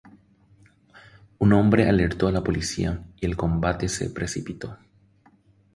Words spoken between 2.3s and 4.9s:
la policía y el combate se precipitó.